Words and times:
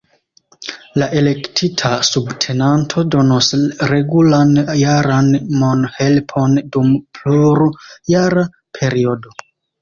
La 0.99 1.07
elektita 1.19 1.91
subtenanto 2.07 3.03
donos 3.15 3.49
regulan 3.91 4.55
jaran 4.79 5.29
mon-helpon 5.65 6.57
dum 6.79 6.91
plur-jara 7.19 8.47
periodo. 8.81 9.37